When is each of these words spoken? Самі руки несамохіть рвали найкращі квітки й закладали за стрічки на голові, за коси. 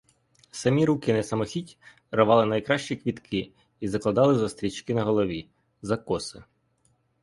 Самі 0.51 0.85
руки 0.85 1.13
несамохіть 1.13 1.77
рвали 2.11 2.45
найкращі 2.45 2.95
квітки 2.95 3.51
й 3.81 3.87
закладали 3.87 4.35
за 4.37 4.49
стрічки 4.49 4.93
на 4.93 5.03
голові, 5.03 5.49
за 5.81 5.97
коси. 5.97 6.43